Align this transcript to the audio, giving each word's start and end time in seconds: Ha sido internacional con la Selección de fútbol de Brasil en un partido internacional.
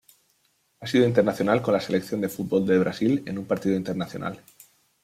Ha 0.79 0.87
sido 0.87 1.05
internacional 1.05 1.61
con 1.61 1.75
la 1.75 1.79
Selección 1.79 2.21
de 2.21 2.29
fútbol 2.29 2.65
de 2.65 2.79
Brasil 2.79 3.21
en 3.27 3.37
un 3.37 3.45
partido 3.45 3.75
internacional. 3.75 4.41